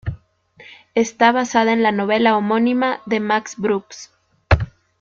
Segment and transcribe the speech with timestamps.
[0.95, 4.09] Está basada en la novela homónima de Max Brooks.